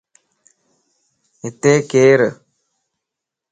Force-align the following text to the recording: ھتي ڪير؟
ھتي 1.43 1.73
ڪير؟ 1.91 2.19